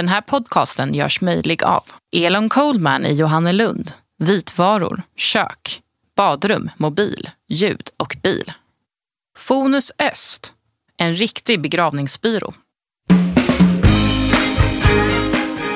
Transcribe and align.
Den 0.00 0.08
här 0.08 0.20
podcasten 0.20 0.94
görs 0.94 1.20
möjlig 1.20 1.64
av 1.64 1.82
Elon 2.12 2.48
Coldman 2.48 3.06
i 3.06 3.12
Johannelund, 3.12 3.92
vitvaror, 4.18 5.02
kök, 5.16 5.80
badrum, 6.16 6.70
mobil, 6.76 7.30
ljud 7.48 7.90
och 7.96 8.16
bil. 8.22 8.52
Fonus 9.38 9.92
Öst, 9.98 10.54
en 10.96 11.14
riktig 11.14 11.60
begravningsbyrå. 11.60 12.52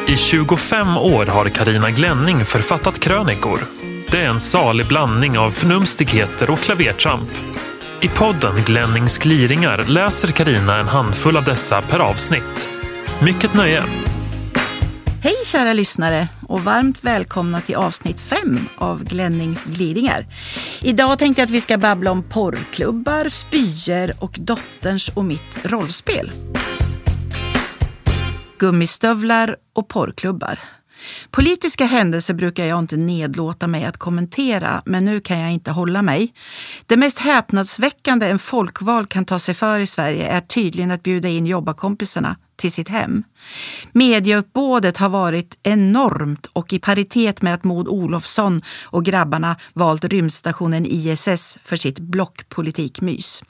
I 0.06 0.16
25 0.16 0.96
år 0.96 1.27
har 1.27 1.48
Karina 1.48 1.91
Glänning 1.91 2.45
författat 2.45 2.98
krönikor. 2.98 3.61
Det 4.11 4.20
är 4.22 4.29
en 4.29 4.41
salig 4.41 4.88
blandning 4.88 5.38
av 5.38 5.50
förnumstigheter 5.50 6.50
och 6.50 6.59
klavertramp. 6.59 7.30
I 8.02 8.09
podden 8.09 8.62
Glennings 8.66 9.18
gliringar 9.18 9.84
läser 9.88 10.29
Karina 10.29 10.79
en 10.79 10.88
handfull 10.88 11.36
av 11.36 11.45
dessa 11.45 11.82
per 11.82 11.98
avsnitt. 11.98 12.70
Mycket 13.22 13.54
nöje! 13.54 13.84
Hej 15.25 15.34
kära 15.45 15.72
lyssnare 15.72 16.29
och 16.48 16.61
varmt 16.61 17.04
välkomna 17.04 17.61
till 17.61 17.75
avsnitt 17.75 18.21
5 18.21 18.58
av 18.76 19.04
Glennings 19.04 19.64
gliringar. 19.64 20.26
Idag 20.81 21.18
tänkte 21.18 21.43
jag 21.43 21.46
att 21.46 21.50
vi 21.50 21.61
ska 21.61 21.79
babbla 21.79 22.11
om 22.11 22.22
porrklubbar, 22.22 23.29
spyor 23.29 24.12
och 24.18 24.36
dotterns 24.39 25.08
och 25.08 25.25
mitt 25.25 25.64
rollspel. 25.64 26.32
Gummistövlar 28.58 29.57
och 29.75 29.89
porrklubbar. 29.89 30.58
Politiska 31.31 31.84
händelser 31.84 32.34
brukar 32.34 32.64
jag 32.64 32.78
inte 32.78 32.97
nedlåta 32.97 33.67
mig 33.67 33.84
att 33.84 33.97
kommentera, 33.97 34.83
men 34.84 35.05
nu 35.05 35.20
kan 35.20 35.39
jag 35.39 35.53
inte 35.53 35.70
hålla 35.70 36.03
mig. 36.03 36.34
Det 36.86 36.97
mest 36.97 37.19
häpnadsväckande 37.19 38.31
en 38.31 38.39
folkval 38.39 39.06
kan 39.06 39.25
ta 39.25 39.39
sig 39.39 39.55
för 39.55 39.81
i 39.81 39.86
Sverige 39.86 40.28
är 40.28 40.41
tydligen 40.41 40.91
att 40.91 41.03
bjuda 41.03 41.28
in 41.28 41.47
jobbarkompisarna 41.47 42.36
till 42.56 42.72
sitt 42.72 42.89
hem. 42.89 43.25
Medieuppbådet 43.92 44.97
har 44.97 45.08
varit 45.08 45.58
enormt 45.62 46.47
och 46.53 46.72
i 46.72 46.78
paritet 46.78 47.42
med 47.42 47.55
att 47.55 47.64
Maud 47.64 47.89
Olofsson 47.89 48.62
och 48.84 49.05
grabbarna 49.05 49.56
valt 49.73 50.05
rymdstationen 50.05 50.87
ISS 50.87 51.59
för 51.65 51.77
sitt 51.77 51.98
blockpolitikmys. 51.98 53.43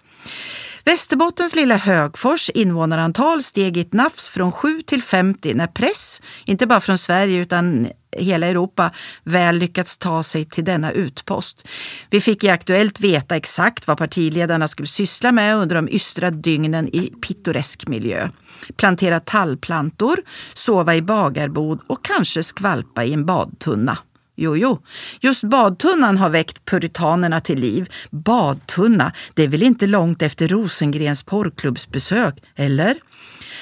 Västerbottens 0.87 1.55
lilla 1.55 1.77
Högfors 1.77 2.51
invånarantal 2.51 3.43
steg 3.43 3.77
i 3.77 3.81
ett 3.81 3.93
nafs 3.93 4.29
från 4.29 4.53
7 4.53 4.83
till 4.83 5.03
50 5.03 5.55
när 5.55 5.67
press, 5.67 6.23
inte 6.45 6.67
bara 6.67 6.81
från 6.81 6.99
Sverige 6.99 7.41
utan 7.41 7.89
hela 8.17 8.47
Europa, 8.47 8.91
väl 9.23 9.57
lyckats 9.57 9.97
ta 9.97 10.23
sig 10.23 10.45
till 10.45 10.65
denna 10.65 10.93
utpost. 10.93 11.69
Vi 12.11 12.21
fick 12.21 12.45
i 12.45 12.49
Aktuellt 12.49 13.01
veta 13.01 13.37
exakt 13.37 13.87
vad 13.87 13.99
partiledarna 13.99 14.69
skulle 14.69 14.87
syssla 14.87 15.33
med 15.33 15.57
under 15.57 15.77
de 15.77 15.89
ystra 15.89 16.31
dygnen 16.31 16.89
i 16.89 17.13
pittoresk 17.27 17.87
miljö. 17.87 18.29
Plantera 18.77 19.21
tallplantor, 19.21 20.17
sova 20.55 20.95
i 20.95 21.03
bagarbod 21.03 21.81
och 21.87 22.05
kanske 22.05 22.43
skvalpa 22.43 23.05
i 23.05 23.13
en 23.13 23.27
badtunna. 23.27 23.99
Jo, 24.37 24.57
jo, 24.57 24.83
just 25.21 25.45
badtunnan 25.45 26.19
har 26.19 26.31
väckt 26.31 26.65
puritanerna 26.65 27.41
till 27.41 27.61
liv. 27.61 27.89
Badtunna, 28.11 29.13
det 29.35 29.43
är 29.43 29.49
väl 29.49 29.63
inte 29.63 29.87
långt 29.87 30.23
efter 30.23 30.49
Rosengrens 30.49 31.23
porrklubbsbesök, 31.23 32.35
eller? 32.57 32.95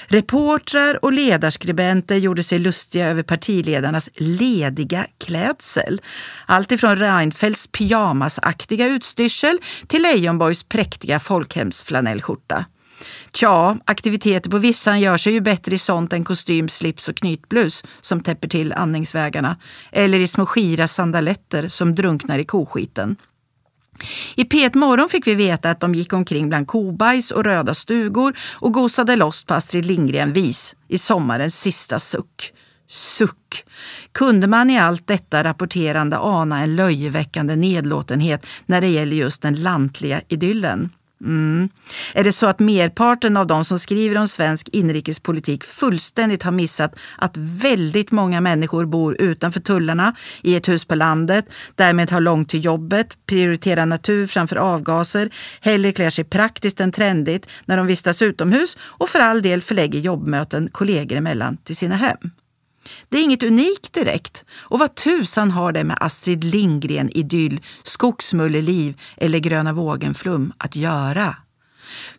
Reportrar 0.07 1.05
och 1.05 1.13
ledarskribenter 1.13 2.17
gjorde 2.17 2.43
sig 2.43 2.59
lustiga 2.59 3.07
över 3.07 3.23
partiledarnas 3.23 4.09
lediga 4.15 5.07
klädsel. 5.25 6.01
Allt 6.47 6.73
ifrån 6.73 6.97
Reinfeldts 6.97 7.67
pyjamasaktiga 7.67 8.87
utstyrsel 8.87 9.59
till 9.87 10.03
Leijonborgs 10.03 10.63
präktiga 10.63 11.21
folkhemsflanellskjorta. 11.21 12.65
Tja, 13.35 13.79
aktiviteter 13.85 14.51
på 14.51 14.59
Vissan 14.59 15.01
gör 15.01 15.17
sig 15.17 15.33
ju 15.33 15.41
bättre 15.41 15.75
i 15.75 15.79
sånt 15.79 16.13
än 16.13 16.25
kostym, 16.25 16.69
slips 16.69 17.09
och 17.09 17.17
knytblus 17.17 17.85
som 18.01 18.21
täpper 18.21 18.49
till 18.49 18.73
andningsvägarna. 18.73 19.57
Eller 19.93 20.19
i 20.19 20.27
små 20.27 20.47
skira 20.47 20.89
sandaletter 20.89 21.69
som 21.69 21.95
drunknar 21.95 22.39
i 22.39 22.45
koskiten. 22.45 23.17
I 24.35 24.45
P1 24.45 24.77
Morgon 24.77 25.09
fick 25.09 25.27
vi 25.27 25.35
veta 25.35 25.71
att 25.71 25.81
de 25.81 25.95
gick 25.95 26.13
omkring 26.13 26.49
bland 26.49 26.67
kobajs 26.67 27.31
och 27.31 27.45
röda 27.45 27.75
stugor 27.75 28.37
och 28.61 28.73
gosade 28.73 29.17
loss 29.17 29.45
på 29.45 29.55
Astrid 29.55 29.87
Lindgren 29.87 30.33
vis 30.33 30.75
i 30.89 30.99
sommarens 30.99 31.61
sista 31.61 31.99
suck. 31.99 32.53
Suck! 32.89 33.65
Kunde 34.13 34.47
man 34.47 34.71
i 34.71 34.79
allt 34.79 35.07
detta 35.07 35.45
rapporterande 35.45 36.19
ana 36.19 36.63
en 36.63 36.77
löjeväckande 36.77 37.57
nedlåtenhet 37.57 38.47
när 38.67 38.81
det 38.81 38.89
gäller 38.89 39.17
just 39.17 39.43
den 39.43 39.63
lantliga 39.63 40.21
idyllen? 40.29 40.91
Mm. 41.23 41.69
Är 42.15 42.25
det 42.25 42.33
så 42.33 42.47
att 42.47 42.59
merparten 42.59 43.37
av 43.37 43.47
de 43.47 43.65
som 43.65 43.79
skriver 43.79 44.19
om 44.19 44.29
svensk 44.29 44.69
inrikespolitik 44.69 45.65
fullständigt 45.65 46.43
har 46.43 46.53
missat 46.53 46.95
att 47.19 47.37
väldigt 47.37 48.11
många 48.11 48.41
människor 48.41 48.85
bor 48.85 49.17
utanför 49.21 49.61
tullarna, 49.61 50.15
i 50.43 50.57
ett 50.57 50.69
hus 50.69 50.85
på 50.85 50.95
landet, 50.95 51.45
därmed 51.75 52.11
har 52.11 52.21
långt 52.21 52.49
till 52.49 52.65
jobbet, 52.65 53.27
prioriterar 53.27 53.87
natur 53.87 54.27
framför 54.27 54.57
avgaser, 54.57 55.31
hellre 55.61 55.93
klär 55.93 56.11
sig 56.11 56.25
praktiskt 56.25 56.81
än 56.81 56.93
trendigt 56.93 57.47
när 57.65 57.77
de 57.77 57.87
vistas 57.87 58.23
utomhus 58.23 58.77
och 58.81 59.09
för 59.09 59.21
all 59.21 59.43
del 59.43 59.63
förlägger 59.63 60.01
jobbmöten 60.01 60.69
kollegor 60.73 61.17
emellan 61.17 61.57
till 61.57 61.77
sina 61.77 61.97
hem? 61.97 62.19
Det 63.09 63.19
är 63.19 63.23
inget 63.23 63.43
unikt 63.43 63.93
direkt. 63.93 64.45
Och 64.55 64.79
vad 64.79 64.95
tusan 64.95 65.51
har 65.51 65.73
det 65.73 65.85
med 65.85 65.97
Astrid 66.01 66.45
Lindgren-idyll, 66.45 67.61
skogsmulleliv 67.83 69.01
eller 69.17 69.39
gröna 69.39 69.73
vågen-flum 69.73 70.53
att 70.59 70.77
göra? 70.77 71.37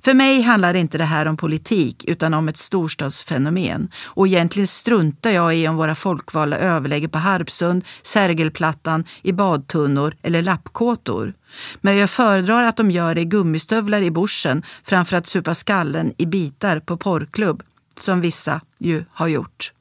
För 0.02 0.14
mig 0.14 0.42
handlar 0.42 0.74
inte 0.74 0.98
det 0.98 1.04
här 1.04 1.26
om 1.26 1.38
politik 1.38 2.04
utan 2.08 2.34
om 2.34 2.48
ett 2.48 2.58
storstadsfenomen. 2.58 3.90
Och 4.06 4.28
egentligen 4.28 4.68
struntar 4.68 5.32
jag 5.32 5.56
i 5.58 5.68
om 5.68 5.76
våra 5.76 5.96
folkvalda 5.96 6.58
överlägger 6.58 7.08
på 7.08 7.18
Harpsund, 7.18 7.86
Sergelplattan, 8.04 9.06
i 9.22 9.32
badtunnor 9.32 10.16
eller 10.22 10.42
lappkåtor. 10.42 11.34
Men 11.82 11.98
jag 11.98 12.10
föredrar 12.10 12.64
att 12.64 12.78
de 12.78 12.92
gör 12.92 13.16
det 13.16 13.22
i 13.22 13.26
gummistövlar 13.26 14.02
i 14.02 14.12
bushen 14.12 14.64
framför 14.84 15.18
att 15.18 15.28
supa 15.28 15.56
skallen 15.56 16.14
i 16.18 16.26
bitar 16.26 16.80
på 16.80 16.98
porrklubb, 16.98 17.64
som 18.00 18.22
vissa 18.22 18.62
ju 18.80 19.06
har 19.12 19.28
gjort. 19.28 19.74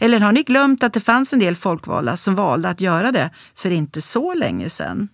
Eller 0.00 0.20
har 0.20 0.32
ni 0.32 0.42
glömt 0.42 0.82
att 0.82 0.92
det 0.92 1.00
fanns 1.00 1.32
en 1.32 1.38
del 1.38 1.56
folkvalda 1.56 2.16
som 2.16 2.34
valde 2.34 2.68
att 2.68 2.80
göra 2.80 3.12
det 3.12 3.30
för 3.54 3.70
inte 3.70 4.02
så 4.02 4.34
länge 4.34 4.68
sedan? 4.68 5.08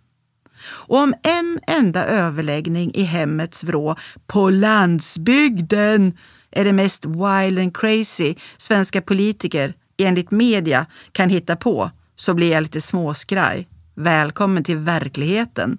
Och 0.64 0.98
om 0.98 1.14
en 1.22 1.60
enda 1.66 2.04
överläggning 2.04 2.94
i 2.94 3.02
hemmets 3.02 3.64
vrå 3.64 3.96
på 4.26 4.50
landsbygden 4.50 6.18
är 6.50 6.64
det 6.64 6.72
mest 6.72 7.04
wild 7.06 7.58
and 7.58 7.76
crazy 7.76 8.34
svenska 8.56 9.02
politiker 9.02 9.74
enligt 9.98 10.30
media 10.30 10.86
kan 11.12 11.28
hitta 11.28 11.56
på 11.56 11.90
så 12.16 12.34
blir 12.34 12.52
jag 12.52 12.62
lite 12.62 12.80
småskraj. 12.80 13.68
Välkommen 13.94 14.64
till 14.64 14.76
verkligheten. 14.76 15.78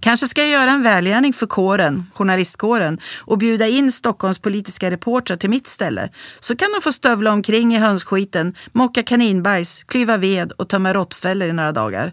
Kanske 0.00 0.26
ska 0.26 0.40
jag 0.40 0.50
göra 0.50 0.70
en 0.70 0.82
välgärning 0.82 1.32
för 1.32 1.46
kåren, 1.46 2.06
journalistkåren 2.14 2.98
och 3.20 3.38
bjuda 3.38 3.66
in 3.66 3.92
Stockholms 3.92 4.38
politiska 4.38 4.90
reportrar 4.90 5.36
till 5.36 5.50
mitt 5.50 5.66
ställe. 5.66 6.08
Så 6.40 6.56
kan 6.56 6.72
de 6.72 6.80
få 6.80 6.92
stövla 6.92 7.32
omkring 7.32 7.74
i 7.74 7.78
hönsskiten, 7.78 8.54
mocka 8.72 9.02
kaninbajs, 9.02 9.84
klyva 9.84 10.16
ved 10.16 10.52
och 10.52 10.68
tömma 10.68 10.94
råttfällor 10.94 11.48
i 11.48 11.52
några 11.52 11.72
dagar. 11.72 12.12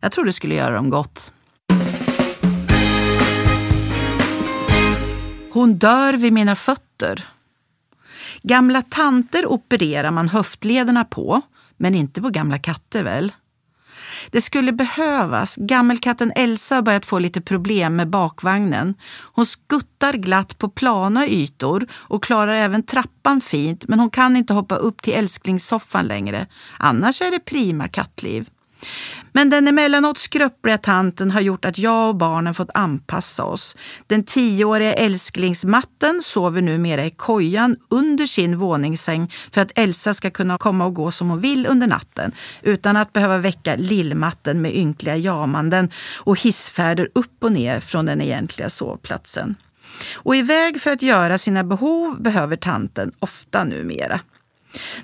Jag 0.00 0.12
tror 0.12 0.24
det 0.24 0.32
skulle 0.32 0.54
göra 0.54 0.74
dem 0.74 0.90
gott. 0.90 1.32
Hon 5.52 5.78
dör 5.78 6.14
vid 6.14 6.32
mina 6.32 6.56
fötter. 6.56 7.26
Gamla 8.42 8.82
tanter 8.82 9.46
opererar 9.46 10.10
man 10.10 10.28
höftlederna 10.28 11.04
på, 11.04 11.40
men 11.76 11.94
inte 11.94 12.22
på 12.22 12.30
gamla 12.30 12.58
katter 12.58 13.04
väl? 13.04 13.32
Det 14.30 14.40
skulle 14.40 14.72
behövas. 14.72 15.56
Gammelkatten 15.56 16.32
Elsa 16.36 16.74
har 16.74 16.82
börjat 16.82 17.06
få 17.06 17.18
lite 17.18 17.40
problem 17.40 17.96
med 17.96 18.10
bakvagnen. 18.10 18.94
Hon 19.32 19.46
skuttar 19.46 20.12
glatt 20.12 20.58
på 20.58 20.68
plana 20.68 21.26
ytor 21.26 21.86
och 21.92 22.24
klarar 22.24 22.54
även 22.54 22.82
trappan 22.82 23.40
fint 23.40 23.88
men 23.88 24.00
hon 24.00 24.10
kan 24.10 24.36
inte 24.36 24.52
hoppa 24.52 24.76
upp 24.76 25.02
till 25.02 25.12
älsklingssoffan 25.14 26.06
längre. 26.06 26.46
Annars 26.78 27.20
är 27.20 27.30
det 27.30 27.44
prima 27.44 27.88
kattliv. 27.88 28.48
Men 29.32 29.50
den 29.50 29.68
emellanåt 29.68 30.18
skröpliga 30.18 30.78
tanten 30.78 31.30
har 31.30 31.40
gjort 31.40 31.64
att 31.64 31.78
jag 31.78 32.08
och 32.08 32.16
barnen 32.16 32.54
fått 32.54 32.70
anpassa 32.74 33.44
oss. 33.44 33.76
Den 34.06 34.24
tioåriga 34.24 34.94
älsklingsmatten 34.94 36.22
sover 36.22 36.62
numera 36.62 37.04
i 37.04 37.10
kojan 37.10 37.76
under 37.90 38.26
sin 38.26 38.56
våningssäng 38.56 39.32
för 39.50 39.60
att 39.60 39.78
Elsa 39.78 40.14
ska 40.14 40.30
kunna 40.30 40.58
komma 40.58 40.86
och 40.86 40.94
gå 40.94 41.10
som 41.10 41.30
hon 41.30 41.40
vill 41.40 41.66
under 41.66 41.86
natten 41.86 42.32
utan 42.62 42.96
att 42.96 43.12
behöva 43.12 43.38
väcka 43.38 43.76
lillmatten 43.76 44.62
med 44.62 44.76
ynkliga 44.76 45.16
jamanden 45.16 45.90
och 46.18 46.40
hissfärder 46.40 47.08
upp 47.14 47.44
och 47.44 47.52
ner 47.52 47.80
från 47.80 48.06
den 48.06 48.20
egentliga 48.20 48.70
sovplatsen. 48.70 49.54
Och 50.14 50.36
iväg 50.36 50.80
för 50.80 50.90
att 50.90 51.02
göra 51.02 51.38
sina 51.38 51.64
behov 51.64 52.22
behöver 52.22 52.56
tanten 52.56 53.12
ofta 53.18 53.64
numera. 53.64 54.20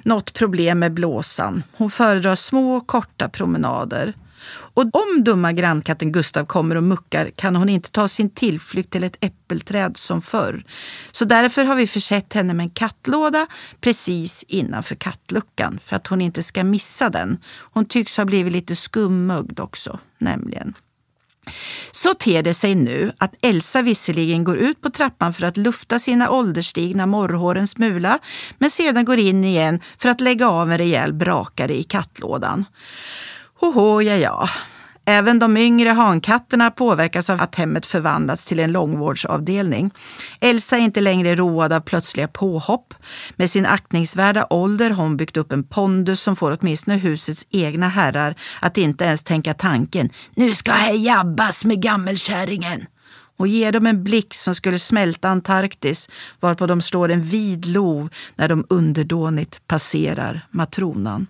Något 0.02 0.32
problem 0.32 0.78
med 0.78 0.92
blåsan. 0.92 1.62
Hon 1.76 1.90
föredrar 1.90 2.34
små 2.34 2.80
korta 2.80 3.28
promenader. 3.28 4.14
Och 4.46 4.82
om 4.82 5.24
dumma 5.24 5.52
grannkatten 5.52 6.12
Gustav 6.12 6.44
kommer 6.44 6.76
och 6.76 6.82
muckar 6.82 7.30
kan 7.36 7.56
hon 7.56 7.68
inte 7.68 7.90
ta 7.90 8.08
sin 8.08 8.30
tillflykt 8.30 8.90
till 8.90 9.04
ett 9.04 9.24
äppelträd 9.24 9.96
som 9.96 10.22
förr. 10.22 10.64
Så 11.12 11.24
därför 11.24 11.64
har 11.64 11.76
vi 11.76 11.86
försett 11.86 12.32
henne 12.32 12.54
med 12.54 12.64
en 12.64 12.70
kattlåda 12.70 13.46
precis 13.80 14.44
innanför 14.48 14.94
kattluckan 14.94 15.78
för 15.84 15.96
att 15.96 16.06
hon 16.06 16.20
inte 16.20 16.42
ska 16.42 16.64
missa 16.64 17.10
den. 17.10 17.38
Hon 17.58 17.84
tycks 17.84 18.16
ha 18.16 18.24
blivit 18.24 18.52
lite 18.52 18.76
skummögd 18.76 19.60
också, 19.60 19.98
nämligen. 20.18 20.74
Så 21.92 22.14
ter 22.14 22.42
det 22.42 22.54
sig 22.54 22.74
nu 22.74 23.12
att 23.18 23.34
Elsa 23.42 23.82
visserligen 23.82 24.44
går 24.44 24.56
ut 24.56 24.80
på 24.80 24.90
trappan 24.90 25.32
för 25.32 25.46
att 25.46 25.56
lufta 25.56 25.98
sina 25.98 26.30
ålderstigna 26.30 27.06
morrhår 27.06 27.56
en 27.56 27.66
smula, 27.66 28.18
men 28.58 28.70
sedan 28.70 29.04
går 29.04 29.18
in 29.18 29.44
igen 29.44 29.80
för 29.98 30.08
att 30.08 30.20
lägga 30.20 30.48
av 30.48 30.72
en 30.72 30.78
rejäl 30.78 31.12
brakare 31.12 31.74
i 31.74 31.82
kattlådan. 31.82 32.64
Hoho, 33.60 34.02
ja 34.02 34.16
ja. 34.16 34.48
Även 35.06 35.38
de 35.38 35.56
yngre 35.56 35.88
hankatterna 35.90 36.70
påverkas 36.70 37.30
av 37.30 37.42
att 37.42 37.54
hemmet 37.54 37.86
förvandlats 37.86 38.44
till 38.44 38.60
en 38.60 38.72
långvårdsavdelning. 38.72 39.90
Elsa 40.40 40.76
är 40.76 40.80
inte 40.80 41.00
längre 41.00 41.34
road 41.34 41.72
av 41.72 41.80
plötsliga 41.80 42.28
påhopp. 42.28 42.94
Med 43.36 43.50
sin 43.50 43.66
aktningsvärda 43.66 44.46
ålder 44.50 44.90
har 44.90 45.02
hon 45.02 45.16
byggt 45.16 45.36
upp 45.36 45.52
en 45.52 45.64
pondus 45.64 46.20
som 46.20 46.36
får 46.36 46.58
åtminstone 46.60 46.96
husets 46.96 47.46
egna 47.50 47.88
herrar 47.88 48.34
att 48.60 48.78
inte 48.78 49.04
ens 49.04 49.22
tänka 49.22 49.54
tanken 49.54 50.10
nu 50.34 50.54
ska 50.54 50.72
här 50.72 50.92
jabbas 50.94 51.64
med 51.64 51.82
gammelkärringen 51.82 52.86
och 53.36 53.46
ger 53.46 53.72
dem 53.72 53.86
en 53.86 54.04
blick 54.04 54.34
som 54.34 54.54
skulle 54.54 54.78
smälta 54.78 55.28
Antarktis 55.28 56.08
varpå 56.40 56.66
de 56.66 56.82
slår 56.82 57.08
en 57.08 57.22
vid 57.22 57.66
lov 57.66 58.08
när 58.36 58.48
de 58.48 58.64
underdånigt 58.70 59.66
passerar 59.66 60.46
matronan. 60.50 61.26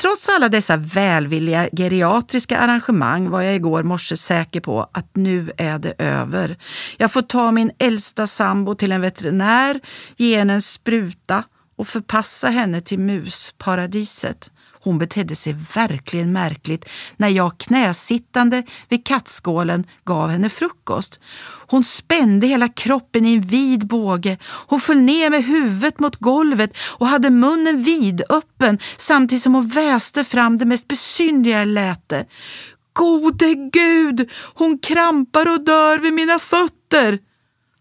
Trots 0.00 0.28
alla 0.28 0.48
dessa 0.48 0.76
välvilliga 0.76 1.68
geriatriska 1.72 2.58
arrangemang 2.58 3.30
var 3.30 3.42
jag 3.42 3.54
igår 3.54 3.82
morse 3.82 4.16
säker 4.16 4.60
på 4.60 4.88
att 4.92 5.16
nu 5.16 5.52
är 5.56 5.78
det 5.78 5.94
över. 5.98 6.56
Jag 6.96 7.12
får 7.12 7.22
ta 7.22 7.52
min 7.52 7.70
äldsta 7.78 8.26
sambo 8.26 8.74
till 8.74 8.92
en 8.92 9.00
veterinär, 9.00 9.80
ge 10.16 10.38
henne 10.38 10.52
en 10.52 10.62
spruta 10.62 11.44
och 11.76 11.88
förpassa 11.88 12.48
henne 12.48 12.80
till 12.80 12.98
musparadiset. 12.98 14.50
Hon 14.82 14.98
betedde 14.98 15.36
sig 15.36 15.56
verkligen 15.74 16.32
märkligt 16.32 16.90
när 17.16 17.28
jag 17.28 17.58
knäsittande 17.58 18.62
vid 18.88 19.06
kattskålen 19.06 19.86
gav 20.04 20.30
henne 20.30 20.50
frukost. 20.50 21.20
Hon 21.66 21.84
spände 21.84 22.46
hela 22.46 22.68
kroppen 22.68 23.26
i 23.26 23.34
en 23.34 23.40
vid 23.40 23.86
båge. 23.86 24.38
Hon 24.42 24.80
föll 24.80 25.00
ner 25.00 25.30
med 25.30 25.44
huvudet 25.44 26.00
mot 26.00 26.16
golvet 26.16 26.76
och 26.78 27.06
hade 27.06 27.30
munnen 27.30 27.82
vidöppen 27.82 28.78
samtidigt 28.96 29.42
som 29.42 29.54
hon 29.54 29.68
väste 29.68 30.24
fram 30.24 30.58
det 30.58 30.64
mest 30.64 30.88
besynliga 30.88 31.64
läte. 31.64 32.26
Gode 32.92 33.54
Gud, 33.54 34.30
hon 34.54 34.78
krampar 34.78 35.52
och 35.52 35.64
dör 35.64 35.98
vid 35.98 36.12
mina 36.12 36.38
fötter! 36.38 37.18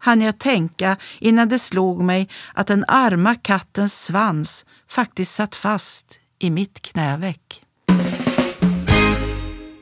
hann 0.02 0.22
jag 0.22 0.40
tänka 0.40 0.98
innan 1.20 1.50
det 1.50 1.60
slog 1.60 2.04
mig 2.04 2.30
att 2.54 2.68
den 2.68 2.86
arma 2.88 3.36
kattens 3.36 4.04
svans 4.04 4.66
faktiskt 4.88 5.36
satt 5.36 5.56
fast 5.56 6.20
i 6.40 6.50
mitt 6.50 6.82
knäveck. 6.82 7.64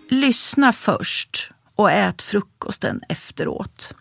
Lyssna 0.09 0.74
först 0.74 1.51
och 1.75 1.92
ät 1.92 2.21
frukosten 2.21 3.01
efteråt. 3.09 3.94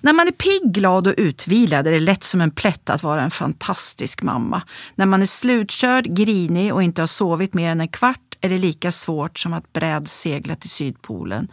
När 0.00 0.12
man 0.12 0.26
är 0.26 0.32
pigg, 0.32 0.74
glad 0.74 1.06
och 1.06 1.14
utvilad 1.16 1.86
är 1.86 1.90
det 1.90 2.00
lätt 2.00 2.24
som 2.24 2.40
en 2.40 2.50
plätt 2.50 2.90
att 2.90 3.02
vara 3.02 3.22
en 3.22 3.30
fantastisk 3.30 4.22
mamma. 4.22 4.62
När 4.94 5.06
man 5.06 5.22
är 5.22 5.26
slutkörd, 5.26 6.04
grinig 6.04 6.74
och 6.74 6.82
inte 6.82 7.02
har 7.02 7.06
sovit 7.06 7.54
mer 7.54 7.70
än 7.70 7.80
en 7.80 7.88
kvart 7.88 8.29
är 8.40 8.48
det 8.48 8.58
lika 8.58 8.92
svårt 8.92 9.38
som 9.38 9.52
att 9.52 9.72
brädsegla 9.72 10.56
till 10.56 10.70
Sydpolen. 10.70 11.48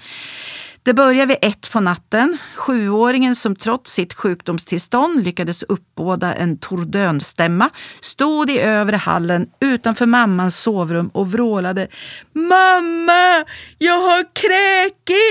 Det 0.84 0.94
börjar 0.94 1.26
vid 1.26 1.38
ett 1.42 1.72
på 1.72 1.80
natten. 1.80 2.38
Sjuåringen 2.56 3.36
som 3.36 3.56
trots 3.56 3.92
sitt 3.92 4.14
sjukdomstillstånd 4.14 5.24
lyckades 5.24 5.64
uppbåda 5.64 6.34
en 6.34 6.58
tordönstämma 6.58 7.70
stod 8.02 8.50
i 8.50 8.60
övre 8.60 8.96
hallen 8.96 9.48
utanför 9.60 10.06
mammans 10.06 10.60
sovrum 10.60 11.08
och 11.08 11.32
vrålade 11.32 11.88
Mamma, 12.34 13.46
jag 13.78 13.98
har 14.02 14.34
kräkit! 14.34 15.27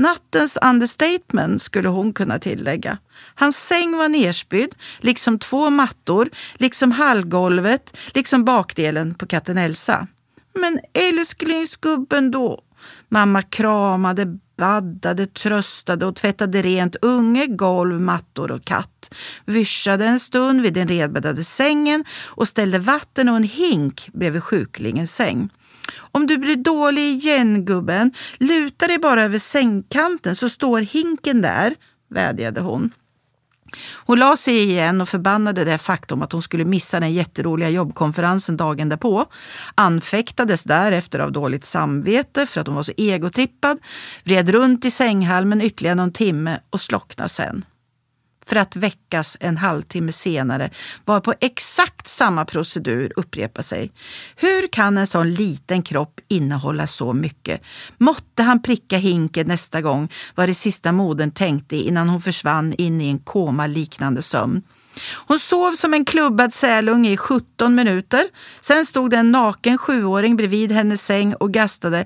Nattens 0.00 0.58
understatement 0.62 1.62
skulle 1.62 1.88
hon 1.88 2.12
kunna 2.12 2.38
tillägga. 2.38 2.98
Hans 3.34 3.66
säng 3.66 3.96
var 3.96 4.08
nerspydd, 4.08 4.74
liksom 4.98 5.38
två 5.38 5.70
mattor, 5.70 6.28
liksom 6.54 6.92
hallgolvet, 6.92 7.98
liksom 8.14 8.44
bakdelen 8.44 9.14
på 9.14 9.26
katten 9.26 9.58
Elsa. 9.58 10.06
Men 10.54 10.80
älsklingsgubben 10.92 12.30
då? 12.30 12.60
Mamma 13.08 13.42
kramade, 13.42 14.38
baddade, 14.58 15.26
tröstade 15.26 16.06
och 16.06 16.16
tvättade 16.16 16.62
rent 16.62 16.96
unge, 17.02 17.46
golv, 17.46 18.00
mattor 18.00 18.52
och 18.52 18.64
katt. 18.64 19.14
Vyschade 19.44 20.04
en 20.04 20.20
stund 20.20 20.60
vid 20.62 20.74
den 20.74 20.88
redbäddade 20.88 21.44
sängen 21.44 22.04
och 22.28 22.48
ställde 22.48 22.78
vatten 22.78 23.28
och 23.28 23.36
en 23.36 23.44
hink 23.44 24.08
bredvid 24.12 24.42
sjuklingens 24.42 25.14
säng. 25.14 25.50
Om 26.12 26.26
du 26.26 26.38
blir 26.38 26.56
dålig 26.56 27.02
igen 27.02 27.64
gubben, 27.64 28.12
luta 28.38 28.86
dig 28.86 28.98
bara 28.98 29.22
över 29.22 29.38
sängkanten 29.38 30.36
så 30.36 30.48
står 30.48 30.80
hinken 30.80 31.42
där, 31.42 31.74
vädjade 32.08 32.60
hon. 32.60 32.92
Hon 34.06 34.18
la 34.18 34.36
sig 34.36 34.62
igen 34.62 35.00
och 35.00 35.08
förbannade 35.08 35.64
det 35.64 35.78
faktum 35.78 36.22
att 36.22 36.32
hon 36.32 36.42
skulle 36.42 36.64
missa 36.64 37.00
den 37.00 37.12
jätteroliga 37.12 37.68
jobbkonferensen 37.68 38.56
dagen 38.56 38.88
därpå. 38.88 39.26
Anfäktades 39.74 40.64
därefter 40.64 41.18
av 41.18 41.32
dåligt 41.32 41.64
samvete 41.64 42.46
för 42.46 42.60
att 42.60 42.66
hon 42.66 42.76
var 42.76 42.82
så 42.82 42.92
egotrippad, 42.96 43.78
vred 44.24 44.48
runt 44.48 44.84
i 44.84 44.90
sänghalmen 44.90 45.62
ytterligare 45.62 45.94
någon 45.94 46.12
timme 46.12 46.60
och 46.70 46.80
slocknade 46.80 47.28
sen 47.28 47.64
för 48.50 48.56
att 48.56 48.76
väckas 48.76 49.36
en 49.40 49.56
halvtimme 49.56 50.12
senare 50.12 50.70
var 51.04 51.20
på 51.20 51.34
exakt 51.40 52.08
samma 52.08 52.44
procedur 52.44 53.12
upprepa 53.16 53.62
sig. 53.62 53.92
Hur 54.36 54.68
kan 54.68 54.98
en 54.98 55.06
sån 55.06 55.32
liten 55.32 55.82
kropp 55.82 56.20
innehålla 56.28 56.86
så 56.86 57.12
mycket? 57.12 57.62
Måtte 57.98 58.42
han 58.42 58.62
pricka 58.62 58.96
hinken 58.96 59.46
nästa 59.46 59.80
gång 59.80 60.08
var 60.34 60.46
det 60.46 60.54
sista 60.54 60.92
modern 60.92 61.30
tänkte 61.30 61.76
innan 61.76 62.08
hon 62.08 62.22
försvann 62.22 62.74
in 62.78 63.00
i 63.00 63.08
en 63.08 63.18
koma-liknande 63.18 64.22
sömn. 64.22 64.62
Hon 65.26 65.38
sov 65.38 65.72
som 65.72 65.94
en 65.94 66.04
klubbad 66.04 66.52
sälunge 66.52 67.10
i 67.10 67.16
17 67.16 67.74
minuter. 67.74 68.22
Sen 68.60 68.86
stod 68.86 69.10
det 69.10 69.16
en 69.16 69.32
naken 69.32 69.78
sjuåring 69.78 70.36
bredvid 70.36 70.72
hennes 70.72 71.02
säng 71.02 71.34
och 71.34 71.52
gastade. 71.52 72.04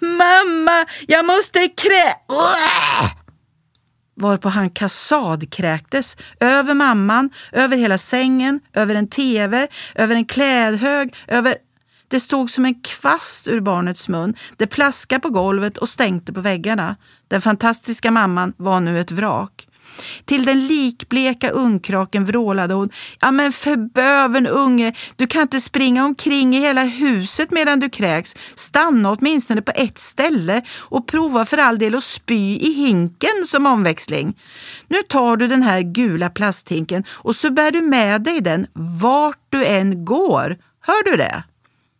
Mamma, 0.00 0.86
jag 1.06 1.26
måste 1.26 1.68
krä... 1.68 2.14
Uah! 2.28 3.23
Varpå 4.16 4.48
han 4.48 4.70
kassadkräktes 4.70 6.16
över 6.40 6.74
mamman, 6.74 7.30
över 7.52 7.76
hela 7.76 7.98
sängen, 7.98 8.60
över 8.72 8.94
en 8.94 9.08
tv, 9.08 9.68
över 9.94 10.14
en 10.14 10.24
klädhög, 10.24 11.14
över... 11.28 11.56
Det 12.08 12.20
stod 12.20 12.50
som 12.50 12.64
en 12.64 12.80
kvast 12.80 13.48
ur 13.48 13.60
barnets 13.60 14.08
mun. 14.08 14.34
Det 14.56 14.66
plaskade 14.66 15.20
på 15.20 15.28
golvet 15.28 15.78
och 15.78 15.88
stänkte 15.88 16.32
på 16.32 16.40
väggarna. 16.40 16.96
Den 17.28 17.40
fantastiska 17.40 18.10
mamman 18.10 18.52
var 18.56 18.80
nu 18.80 19.00
ett 19.00 19.10
vrak. 19.10 19.68
Till 20.24 20.44
den 20.44 20.66
likbleka 20.66 21.50
ungkraken 21.50 22.24
vrålade 22.24 22.74
hon. 22.74 22.90
Ja 23.20 23.30
men 23.30 23.52
förböven 23.52 24.46
unge, 24.46 24.92
du 25.16 25.26
kan 25.26 25.42
inte 25.42 25.60
springa 25.60 26.04
omkring 26.04 26.54
i 26.54 26.60
hela 26.60 26.82
huset 26.82 27.50
medan 27.50 27.80
du 27.80 27.90
kräks. 27.90 28.36
Stanna 28.54 29.10
åtminstone 29.10 29.62
på 29.62 29.72
ett 29.74 29.98
ställe 29.98 30.62
och 30.80 31.06
prova 31.06 31.44
för 31.46 31.58
all 31.58 31.78
del 31.78 31.94
att 31.94 32.04
spy 32.04 32.56
i 32.56 32.72
hinken 32.72 33.46
som 33.46 33.66
omväxling. 33.66 34.36
Nu 34.88 35.02
tar 35.08 35.36
du 35.36 35.48
den 35.48 35.62
här 35.62 35.80
gula 35.80 36.30
plasthinken 36.30 37.04
och 37.10 37.36
så 37.36 37.50
bär 37.50 37.70
du 37.70 37.82
med 37.82 38.22
dig 38.22 38.40
den 38.40 38.66
vart 38.72 39.46
du 39.48 39.64
än 39.64 40.04
går. 40.04 40.56
Hör 40.86 41.10
du 41.10 41.16
det? 41.16 41.42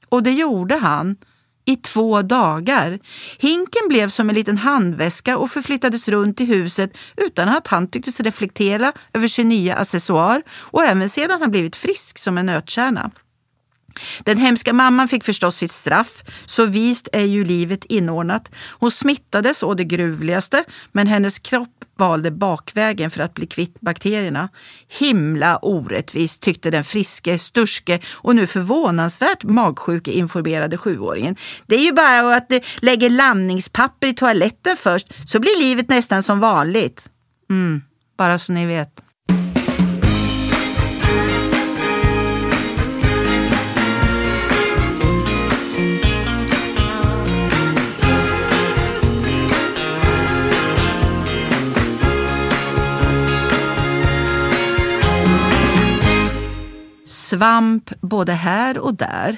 Och 0.09 0.23
det 0.23 0.33
gjorde 0.33 0.77
han 0.77 1.17
i 1.67 1.77
två 1.77 2.23
dagar. 2.23 2.99
Hinken 3.39 3.89
blev 3.89 4.09
som 4.09 4.29
en 4.29 4.35
liten 4.35 4.59
handväska 4.59 5.39
och 5.39 5.51
förflyttades 5.51 6.09
runt 6.09 6.41
i 6.41 6.45
huset 6.45 6.99
utan 7.17 7.49
att 7.49 7.67
han 7.67 7.89
tycktes 7.89 8.21
reflektera 8.21 8.93
över 9.13 9.29
sin 9.29 9.49
nya 9.49 9.77
accessoar 9.77 10.43
och 10.51 10.85
även 10.85 11.09
sedan 11.09 11.41
han 11.41 11.51
blivit 11.51 11.77
frisk 11.77 12.19
som 12.19 12.39
en 12.39 12.47
nötkärna. 12.47 13.11
Den 14.23 14.39
hemska 14.39 14.73
mamman 14.73 15.09
fick 15.09 15.25
förstås 15.25 15.57
sitt 15.57 15.73
straff, 15.73 16.23
så 16.47 16.67
vist 16.67 17.09
är 17.13 17.25
ju 17.25 17.45
livet 17.45 17.85
inordnat. 17.85 18.51
Hon 18.79 18.91
smittades 18.91 19.63
å 19.63 19.75
det 19.75 19.85
gruvligaste, 19.85 20.65
men 20.93 21.07
hennes 21.07 21.39
kropp 21.39 21.85
valde 21.97 22.31
bakvägen 22.31 23.11
för 23.11 23.21
att 23.21 23.35
bli 23.35 23.47
kvitt 23.47 23.81
bakterierna. 23.81 24.49
Himla 24.89 25.57
orättvist 25.57 26.43
tyckte 26.43 26.71
den 26.71 26.85
friske, 26.85 27.39
sturske 27.39 28.01
och 28.15 28.37
nu 28.37 28.47
förvånansvärt 28.47 29.43
magsjuke 29.43 30.11
informerade 30.11 30.77
sjuåringen. 30.77 31.37
Det 31.67 31.75
är 31.75 31.85
ju 31.85 31.93
bara 31.93 32.37
att 32.37 32.49
du 32.49 32.61
lägger 32.79 33.11
landningspapper 33.11 34.07
i 34.07 34.15
toaletten 34.15 34.77
först 34.77 35.07
så 35.27 35.41
blir 35.41 35.61
livet 35.61 35.89
nästan 35.89 36.23
som 36.23 36.41
vanligt. 36.41 37.05
Mm, 37.51 37.83
bara 38.19 38.39
så 38.39 38.53
ni 38.53 38.67
vet. 38.67 39.04
Svamp 57.35 57.91
både 58.01 58.33
här 58.33 58.79
och 58.79 58.95
där. 58.95 59.37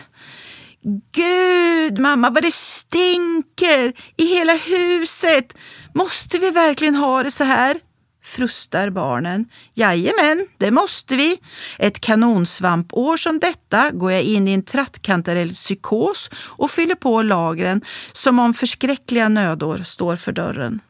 Gud, 1.13 1.99
mamma, 1.99 2.31
vad 2.31 2.43
det 2.43 2.55
stinker 2.55 3.93
i 4.17 4.27
hela 4.27 4.55
huset! 4.55 5.59
Måste 5.95 6.39
vi 6.39 6.51
verkligen 6.51 6.95
ha 6.95 7.23
det 7.23 7.31
så 7.31 7.45
här? 7.45 7.81
frustar 8.25 8.91
barnen. 8.91 9.45
Jajamän, 9.75 10.47
det 10.59 10.71
måste 10.71 11.17
vi. 11.17 11.37
Ett 11.79 12.01
kanonsvampår 12.01 13.17
som 13.17 13.39
detta 13.39 13.91
går 13.91 14.13
jag 14.13 14.23
in 14.23 14.49
i 14.49 14.53
en 14.53 14.63
trattkantarellpsykos 14.63 16.31
och 16.35 16.71
fyller 16.71 16.95
på 16.95 17.23
lagren 17.23 17.81
som 18.13 18.39
om 18.39 18.55
förskräckliga 18.55 19.29
nödår 19.29 19.79
står 19.79 20.17
för 20.17 20.33
dörren. 20.33 20.81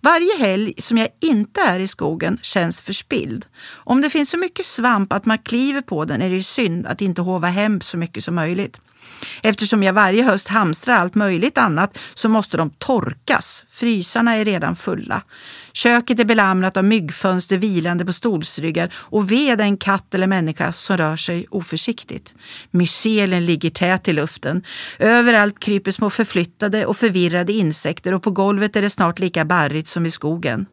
Varje 0.00 0.36
helg 0.38 0.74
som 0.78 0.98
jag 0.98 1.08
inte 1.20 1.60
är 1.60 1.80
i 1.80 1.88
skogen 1.88 2.38
känns 2.42 2.80
förspild. 2.80 3.46
Om 3.74 4.00
det 4.00 4.10
finns 4.10 4.30
så 4.30 4.38
mycket 4.38 4.66
svamp 4.66 5.12
att 5.12 5.26
man 5.26 5.38
kliver 5.38 5.80
på 5.80 6.04
den 6.04 6.22
är 6.22 6.30
det 6.30 6.36
ju 6.36 6.42
synd 6.42 6.86
att 6.86 7.00
inte 7.00 7.22
hova 7.22 7.48
hem 7.48 7.80
så 7.80 7.96
mycket 7.96 8.24
som 8.24 8.34
möjligt. 8.34 8.80
Eftersom 9.42 9.82
jag 9.82 9.92
varje 9.92 10.22
höst 10.22 10.48
hamstrar 10.48 10.94
allt 10.94 11.14
möjligt 11.14 11.58
annat 11.58 11.98
så 12.14 12.28
måste 12.28 12.56
de 12.56 12.70
torkas. 12.70 13.66
Frysarna 13.70 14.36
är 14.36 14.44
redan 14.44 14.76
fulla. 14.76 15.22
Köket 15.72 16.20
är 16.20 16.24
belamrat 16.24 16.76
av 16.76 16.84
myggfönster 16.84 17.56
vilande 17.56 18.04
på 18.04 18.12
stolsryggar 18.12 18.94
och 18.94 19.30
ved 19.30 19.60
en 19.60 19.76
katt 19.76 20.14
eller 20.14 20.26
människa 20.26 20.72
som 20.72 20.96
rör 20.96 21.16
sig 21.16 21.46
oförsiktigt. 21.50 22.34
Mycelen 22.70 23.46
ligger 23.46 23.70
tät 23.70 24.08
i 24.08 24.12
luften. 24.12 24.62
Överallt 24.98 25.58
kryper 25.60 25.90
små 25.90 26.10
förflyttade 26.10 26.86
och 26.86 26.96
förvirrade 26.96 27.52
insekter 27.52 28.14
och 28.14 28.22
på 28.22 28.30
golvet 28.30 28.76
är 28.76 28.82
det 28.82 28.90
snart 28.90 29.18
lika 29.18 29.44
barrigt 29.44 29.88
som 29.88 30.06
i 30.06 30.10
skogen. 30.10 30.66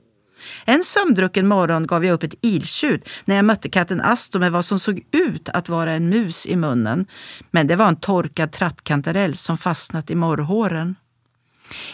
En 0.66 0.84
sömndrucken 0.84 1.48
morgon 1.48 1.88
gav 1.88 2.06
jag 2.06 2.14
upp 2.14 2.24
ett 2.24 2.36
iltjut 2.42 3.10
när 3.26 3.36
jag 3.36 3.46
mötte 3.46 3.70
katten 3.70 4.02
Astor 4.02 4.40
med 4.40 4.52
vad 4.52 4.66
som 4.66 4.80
såg 4.80 5.02
ut 5.12 5.50
att 5.50 5.70
vara 5.70 5.92
en 5.92 6.10
mus 6.10 6.46
i 6.46 6.56
munnen. 6.56 7.06
Men 7.52 7.68
det 7.68 7.76
var 7.76 7.88
en 7.88 7.96
torkad 7.96 8.52
trattkantarell 8.52 9.36
som 9.36 9.58
fastnat 9.58 10.12
i 10.12 10.16
morrhåren. 10.16 10.96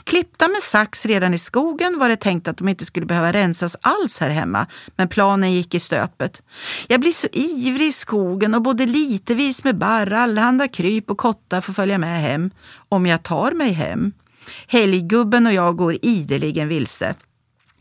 Klippta 0.03 0.47
med 0.47 0.61
sax 0.61 1.05
redan 1.05 1.33
i 1.33 1.37
skogen 1.37 1.99
var 1.99 2.09
det 2.09 2.15
tänkt 2.15 2.47
att 2.47 2.57
de 2.57 2.69
inte 2.69 2.85
skulle 2.85 3.05
behöva 3.05 3.33
rensas 3.33 3.77
alls 3.81 4.19
här 4.19 4.29
hemma, 4.29 4.67
men 4.95 5.07
planen 5.07 5.53
gick 5.53 5.75
i 5.75 5.79
stöpet. 5.79 6.43
Jag 6.87 6.99
blir 6.99 7.11
så 7.11 7.27
ivrig 7.31 7.87
i 7.87 7.91
skogen 7.91 8.55
och 8.55 8.61
både 8.61 8.85
litevis 8.85 9.63
med 9.63 9.77
barr, 9.77 10.13
allehanda 10.13 10.67
kryp 10.67 11.09
och 11.09 11.17
kottar 11.17 11.61
får 11.61 11.73
följa 11.73 11.97
med 11.97 12.21
hem, 12.21 12.51
om 12.89 13.05
jag 13.05 13.23
tar 13.23 13.51
mig 13.51 13.71
hem. 13.71 14.11
Helggubben 14.67 15.47
och 15.47 15.53
jag 15.53 15.75
går 15.75 15.97
ideligen 16.01 16.67
vilse. 16.67 17.15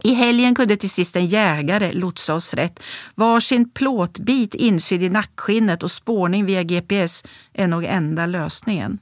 I 0.09 0.15
helgen 0.15 0.55
kunde 0.55 0.77
till 0.77 0.91
sist 0.91 1.17
en 1.17 1.27
jägare 1.27 1.93
lotsa 1.93 2.35
oss 2.35 2.55
rätt. 2.55 2.83
Varsin 3.15 3.71
plåtbit 3.71 4.55
insydd 4.55 5.03
i 5.03 5.09
nackskinnet 5.09 5.83
och 5.83 5.91
spårning 5.91 6.47
via 6.47 6.63
GPS 6.63 7.25
är 7.55 7.69
nog 7.69 7.85
enda 7.85 8.27
lösningen. 8.27 8.99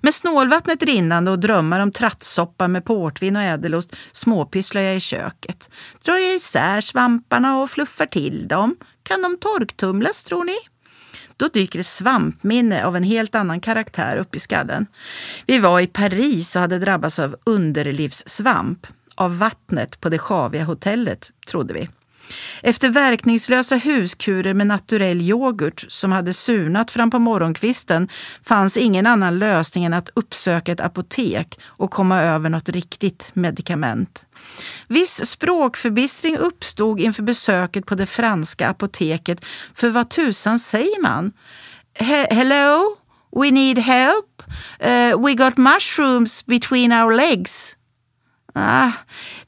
Med 0.00 0.14
snålvattnet 0.14 0.82
rinnande 0.82 1.30
och 1.30 1.38
drömmar 1.38 1.80
om 1.80 1.92
trattsoppa 1.92 2.68
med 2.68 2.84
portvin 2.84 3.36
och 3.36 3.42
ädelost 3.42 3.96
småpysslar 4.12 4.80
jag 4.80 4.96
i 4.96 5.00
köket. 5.00 5.70
Drar 6.04 6.16
jag 6.16 6.34
isär 6.34 6.80
svamparna 6.80 7.58
och 7.58 7.70
fluffar 7.70 8.06
till 8.06 8.48
dem. 8.48 8.76
Kan 9.02 9.22
de 9.22 9.38
torktumlas 9.38 10.22
tror 10.22 10.44
ni? 10.44 10.56
Då 11.36 11.48
dyker 11.48 11.80
ett 11.80 11.86
svampminne 11.86 12.84
av 12.84 12.96
en 12.96 13.02
helt 13.02 13.34
annan 13.34 13.60
karaktär 13.60 14.16
upp 14.16 14.36
i 14.36 14.40
skallen. 14.40 14.86
Vi 15.46 15.58
var 15.58 15.80
i 15.80 15.86
Paris 15.86 16.56
och 16.56 16.62
hade 16.62 16.78
drabbats 16.78 17.18
av 17.18 17.36
underlivssvamp 17.44 18.86
av 19.14 19.38
vattnet 19.38 20.00
på 20.00 20.08
det 20.08 20.18
sjaviga 20.18 20.64
hotellet, 20.64 21.30
trodde 21.46 21.74
vi. 21.74 21.88
Efter 22.62 22.90
verkningslösa 22.90 23.76
huskurer 23.76 24.54
med 24.54 24.66
naturell 24.66 25.20
yoghurt 25.20 25.84
som 25.88 26.12
hade 26.12 26.32
surnat 26.32 26.90
fram 26.90 27.10
på 27.10 27.18
morgonkvisten 27.18 28.08
fanns 28.42 28.76
ingen 28.76 29.06
annan 29.06 29.38
lösning 29.38 29.84
än 29.84 29.94
att 29.94 30.08
uppsöka 30.14 30.72
ett 30.72 30.80
apotek 30.80 31.60
och 31.64 31.90
komma 31.90 32.22
över 32.22 32.50
något 32.50 32.68
riktigt 32.68 33.30
medicament. 33.34 34.24
Viss 34.88 35.30
språkförbistring 35.30 36.36
uppstod 36.36 37.00
inför 37.00 37.22
besöket 37.22 37.86
på 37.86 37.94
det 37.94 38.06
franska 38.06 38.68
apoteket. 38.68 39.44
För 39.74 39.90
vad 39.90 40.10
tusan 40.10 40.58
säger 40.58 41.02
man? 41.02 41.32
Hello? 42.30 42.96
We 43.36 43.50
need 43.50 43.78
help? 43.78 44.42
Uh, 44.84 45.26
we 45.26 45.34
got 45.34 45.56
mushrooms 45.56 46.46
between 46.46 46.92
our 46.92 47.12
legs. 47.12 47.76
Ah, 48.54 48.90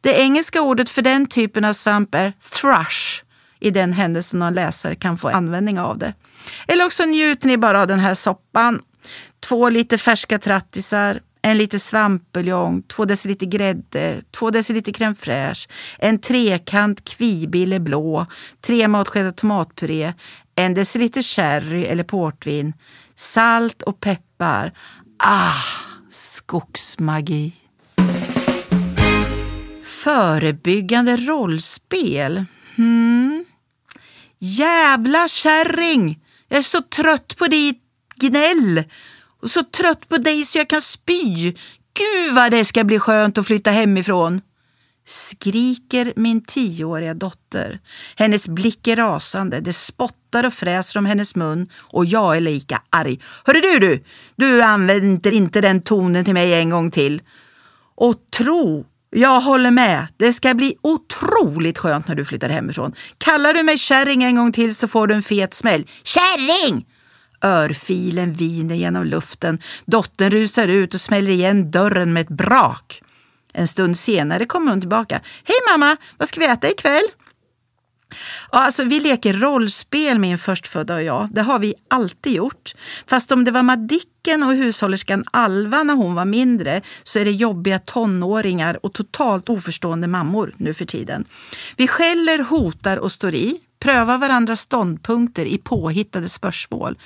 det 0.00 0.21
engelska 0.21 0.62
ordet 0.62 0.90
för 0.90 1.02
den 1.02 1.26
typen 1.26 1.64
av 1.64 1.73
svamp 1.73 2.14
är 2.14 2.32
thrush 2.61 3.25
i 3.61 3.71
den 3.71 3.92
händelse 3.92 4.37
någon 4.37 4.54
läsare 4.54 4.94
kan 4.94 5.18
få 5.18 5.28
användning 5.28 5.80
av 5.80 5.99
det. 5.99 6.14
Eller 6.68 6.87
också 6.87 7.04
njuter 7.04 7.49
ni 7.49 7.56
bara 7.56 7.80
av 7.80 7.87
den 7.87 7.99
här 7.99 8.14
soppan. 8.14 8.82
Två 9.40 9.68
liter 9.68 9.97
färska 9.97 10.38
trattisar, 10.38 11.21
en 11.42 11.59
liter 11.59 11.78
svampbuljong, 11.78 12.82
två 12.82 13.04
deciliter 13.04 13.47
grädde, 13.47 14.23
två 14.30 14.50
deciliter 14.50 14.92
crème 14.92 15.14
fraîche, 15.14 15.68
en 15.99 16.18
trekant 16.18 17.04
kvibille 17.04 17.80
blå, 17.80 18.26
tre 18.61 18.88
matskedar 18.88 19.32
tomatpuré, 19.32 20.12
en 20.56 20.75
deciliter 20.75 21.23
sherry 21.23 21.85
eller 21.85 22.04
portvin, 22.04 22.73
salt 23.14 23.82
och 23.82 24.00
peppar. 24.00 24.73
Ah, 25.18 25.62
skogsmagi. 26.11 27.62
Förebyggande 30.02 31.16
rollspel? 31.16 32.44
Hmm. 32.76 33.44
Jävla 34.38 35.28
kärring! 35.28 36.18
Jag 36.49 36.59
är 36.59 36.62
så 36.62 36.80
trött 36.80 37.37
på 37.37 37.47
ditt 37.47 37.82
gnäll 38.16 38.85
och 39.42 39.50
så 39.50 39.62
trött 39.62 40.09
på 40.09 40.16
dig 40.16 40.44
så 40.44 40.59
jag 40.59 40.68
kan 40.68 40.82
spy. 40.82 41.52
Gud 41.94 42.35
vad 42.35 42.50
det 42.50 42.64
ska 42.64 42.85
bli 42.85 42.99
skönt 42.99 43.38
att 43.38 43.47
flytta 43.47 43.71
hemifrån. 43.71 44.40
Skriker 45.04 46.12
min 46.16 46.44
tioåriga 46.44 47.14
dotter. 47.14 47.80
Hennes 48.16 48.49
blick 48.49 48.87
är 48.87 48.97
rasande. 48.97 49.61
Det 49.61 49.73
spottar 49.73 50.44
och 50.47 50.54
fräser 50.54 50.99
om 50.99 51.06
hennes 51.06 51.35
mun 51.35 51.68
och 51.76 52.04
jag 52.04 52.37
är 52.37 52.40
lika 52.40 52.82
arg. 52.90 53.21
Hörru 53.44 53.61
du 53.61 53.78
du! 53.78 54.04
Du 54.37 54.62
använder 54.62 55.30
inte 55.30 55.61
den 55.61 55.82
tonen 55.82 56.25
till 56.25 56.35
mig 56.35 56.54
en 56.54 56.71
gång 56.71 56.90
till. 56.90 57.23
Och 57.94 58.14
tro 58.30 58.87
jag 59.12 59.40
håller 59.40 59.71
med. 59.71 60.07
Det 60.16 60.33
ska 60.33 60.54
bli 60.54 60.76
otroligt 60.83 61.78
skönt 61.78 62.09
när 62.09 62.14
du 62.14 62.25
flyttar 62.25 62.49
hemifrån. 62.49 62.92
Kallar 63.19 63.54
du 63.54 63.62
mig 63.62 63.78
kärring 63.78 64.23
en 64.23 64.37
gång 64.37 64.52
till 64.52 64.75
så 64.75 64.88
får 64.88 65.07
du 65.07 65.14
en 65.14 65.23
fet 65.23 65.54
smäll. 65.54 65.87
Kärring! 66.02 66.87
Örfilen 67.45 68.33
viner 68.33 68.75
genom 68.75 69.04
luften. 69.04 69.59
Dottern 69.85 70.31
rusar 70.31 70.69
ut 70.69 70.95
och 70.95 71.00
smäller 71.00 71.31
igen 71.31 71.71
dörren 71.71 72.12
med 72.12 72.21
ett 72.21 72.37
brak. 72.37 73.02
En 73.52 73.69
stund 73.69 73.99
senare 73.99 74.45
kommer 74.45 74.71
hon 74.71 74.81
tillbaka. 74.81 75.21
Hej 75.45 75.57
mamma, 75.71 75.97
vad 76.19 76.28
ska 76.28 76.40
vi 76.40 76.47
äta 76.47 76.71
ikväll? 76.71 77.04
Ja, 78.52 78.59
alltså, 78.59 78.85
vi 78.85 79.00
leker 79.00 79.33
rollspel 79.33 80.19
min 80.19 80.38
förstfödda 80.38 80.95
och 80.95 81.02
jag. 81.02 81.28
Det 81.33 81.42
har 81.42 81.59
vi 81.59 81.75
alltid 81.90 82.33
gjort. 82.33 82.75
Fast 83.07 83.33
om 83.33 83.45
det 83.45 83.50
var 83.50 83.62
Madicken 83.62 84.42
och 84.42 84.52
hushållerskan 84.52 85.25
Alva 85.31 85.83
när 85.83 85.95
hon 85.95 86.14
var 86.14 86.25
mindre 86.25 86.83
så 87.02 87.19
är 87.19 87.25
det 87.25 87.31
jobbiga 87.31 87.78
tonåringar 87.78 88.87
och 88.87 88.92
totalt 88.92 89.49
oförstående 89.49 90.09
mammor 90.09 90.54
nu 90.57 90.75
för 90.75 90.85
tiden. 90.85 91.25
Vi 91.76 91.88
skäller, 91.88 92.38
hotar 92.42 92.97
och 92.97 93.12
står 93.12 93.35
i, 93.35 93.59
prövar 93.83 94.19
varandras 94.19 94.61
ståndpunkter 94.61 95.45
i 95.45 95.59
påhittade 95.59 96.28
spörsmål. 96.28 96.99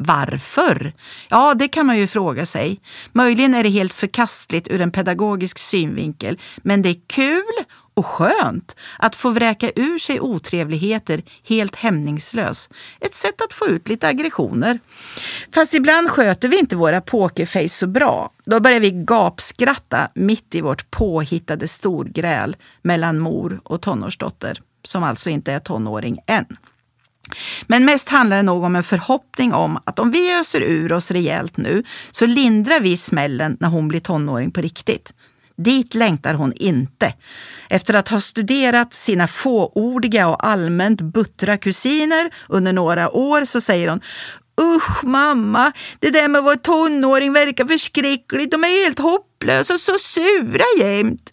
Varför? 0.00 0.92
Ja, 1.28 1.54
det 1.54 1.68
kan 1.68 1.86
man 1.86 1.98
ju 1.98 2.06
fråga 2.06 2.46
sig. 2.46 2.80
Möjligen 3.12 3.54
är 3.54 3.62
det 3.62 3.68
helt 3.68 3.94
förkastligt 3.94 4.68
ur 4.68 4.80
en 4.80 4.90
pedagogisk 4.90 5.58
synvinkel, 5.58 6.38
men 6.56 6.82
det 6.82 6.88
är 6.88 6.96
kul 7.06 7.64
och 7.94 8.06
skönt 8.06 8.76
att 8.98 9.16
få 9.16 9.30
vräka 9.30 9.70
ur 9.76 9.98
sig 9.98 10.20
otrevligheter 10.20 11.22
helt 11.44 11.76
hämningslös. 11.76 12.70
Ett 13.00 13.14
sätt 13.14 13.40
att 13.40 13.52
få 13.52 13.66
ut 13.66 13.88
lite 13.88 14.08
aggressioner. 14.08 14.78
Fast 15.54 15.74
ibland 15.74 16.10
sköter 16.10 16.48
vi 16.48 16.58
inte 16.58 16.76
våra 16.76 17.00
pokerface 17.00 17.68
så 17.68 17.86
bra. 17.86 18.30
Då 18.44 18.60
börjar 18.60 18.80
vi 18.80 18.90
gapskratta 18.90 20.08
mitt 20.14 20.54
i 20.54 20.60
vårt 20.60 20.90
påhittade 20.90 21.68
storgräl 21.68 22.56
mellan 22.82 23.18
mor 23.18 23.60
och 23.64 23.82
tonårsdotter, 23.82 24.60
som 24.84 25.04
alltså 25.04 25.30
inte 25.30 25.52
är 25.52 25.58
tonåring 25.58 26.18
än. 26.26 26.46
Men 27.66 27.84
mest 27.84 28.08
handlar 28.08 28.36
det 28.36 28.42
nog 28.42 28.64
om 28.64 28.76
en 28.76 28.84
förhoppning 28.84 29.54
om 29.54 29.78
att 29.84 29.98
om 29.98 30.10
vi 30.10 30.38
öser 30.40 30.60
ur 30.60 30.92
oss 30.92 31.10
rejält 31.10 31.56
nu 31.56 31.82
så 32.10 32.26
lindrar 32.26 32.80
vi 32.80 32.96
smällen 32.96 33.56
när 33.60 33.68
hon 33.68 33.88
blir 33.88 34.00
tonåring 34.00 34.50
på 34.50 34.60
riktigt. 34.60 35.12
Dit 35.56 35.94
längtar 35.94 36.34
hon 36.34 36.52
inte. 36.52 37.14
Efter 37.68 37.94
att 37.94 38.08
ha 38.08 38.20
studerat 38.20 38.94
sina 38.94 39.28
fåordiga 39.28 40.28
och 40.28 40.46
allmänt 40.46 41.00
buttra 41.00 41.56
kusiner 41.56 42.30
under 42.48 42.72
några 42.72 43.10
år 43.10 43.44
så 43.44 43.60
säger 43.60 43.88
hon 43.88 44.00
Usch 44.60 45.04
mamma, 45.04 45.72
det 45.98 46.10
där 46.10 46.28
med 46.28 46.38
att 46.38 46.44
vara 46.44 46.56
tonåring 46.56 47.32
verkar 47.32 47.64
förskräckligt. 47.64 48.50
De 48.50 48.64
är 48.64 48.84
helt 48.84 48.98
hopplösa 48.98 49.74
och 49.74 49.80
så 49.80 49.98
sura 49.98 50.64
jämt. 50.78 51.32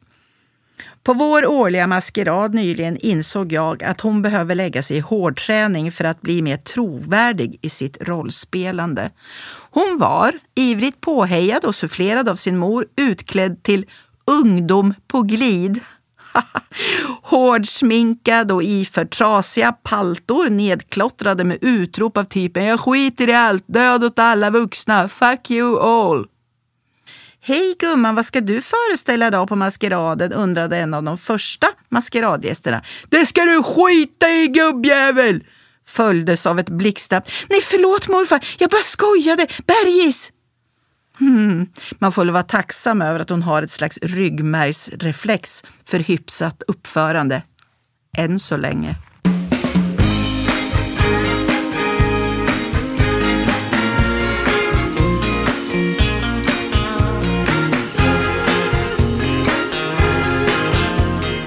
På 1.05 1.13
vår 1.13 1.45
årliga 1.45 1.87
maskerad 1.87 2.53
nyligen 2.53 2.97
insåg 2.97 3.51
jag 3.51 3.83
att 3.83 4.01
hon 4.01 4.21
behöver 4.21 4.55
lägga 4.55 4.83
sig 4.83 4.97
i 4.97 4.99
hårdträning 4.99 5.91
för 5.91 6.03
att 6.03 6.21
bli 6.21 6.41
mer 6.41 6.57
trovärdig 6.57 7.59
i 7.61 7.69
sitt 7.69 7.97
rollspelande. 8.01 9.11
Hon 9.71 9.97
var, 9.97 10.39
ivrigt 10.55 11.01
påhejad 11.01 11.65
och 11.65 11.75
sufflerad 11.75 12.29
av 12.29 12.35
sin 12.35 12.57
mor, 12.57 12.85
utklädd 12.95 13.63
till 13.63 13.85
ungdom 14.25 14.93
på 15.07 15.21
glid. 15.21 15.79
Hårdsminkad 17.21 18.51
och 18.51 18.63
iförd 18.63 19.09
trasiga 19.09 19.71
paltor 19.71 20.49
nedklottrade 20.49 21.43
med 21.43 21.57
utrop 21.61 22.17
av 22.17 22.23
typen 22.23 22.65
“Jag 22.65 22.79
skiter 22.79 23.29
i 23.29 23.33
allt, 23.33 23.63
död 23.67 24.03
åt 24.03 24.19
alla 24.19 24.49
vuxna, 24.49 25.09
fuck 25.09 25.51
you 25.51 25.79
all”. 25.79 26.27
Hej 27.47 27.75
gumman, 27.79 28.15
vad 28.15 28.25
ska 28.25 28.41
du 28.41 28.61
föreställa 28.61 29.27
idag 29.27 29.47
på 29.47 29.55
maskeraden? 29.55 30.33
undrade 30.33 30.77
en 30.77 30.93
av 30.93 31.03
de 31.03 31.17
första 31.17 31.67
maskeradgästerna. 31.89 32.81
Det 33.09 33.25
ska 33.25 33.41
du 33.41 33.63
skita 33.63 34.29
i 34.29 34.47
gubbjävel! 34.47 35.43
Följdes 35.87 36.45
av 36.45 36.59
ett 36.59 36.69
blixtsnabbt. 36.69 37.31
Nej 37.49 37.61
förlåt 37.61 38.07
morfar, 38.07 38.45
jag 38.59 38.69
bara 38.69 38.81
skojade. 38.81 39.47
Bergis! 39.67 40.31
Hmm. 41.19 41.67
Man 41.99 42.11
får 42.11 42.21
väl 42.21 42.31
vara 42.31 42.43
tacksam 42.43 43.01
över 43.01 43.19
att 43.19 43.29
hon 43.29 43.43
har 43.43 43.61
ett 43.61 43.71
slags 43.71 43.99
ryggmärgsreflex 44.01 45.63
för 45.83 45.99
hyfsat 45.99 46.63
uppförande. 46.67 47.41
Än 48.17 48.39
så 48.39 48.57
länge. 48.57 48.95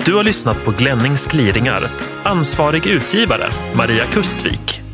Du 0.09 0.15
har 0.15 0.25
lyssnat 0.25 0.65
på 0.65 0.71
Glennings 0.71 1.27
gliringar. 1.27 1.91
Ansvarig 2.23 2.87
utgivare, 2.87 3.51
Maria 3.77 4.05
Kustvik. 4.05 4.88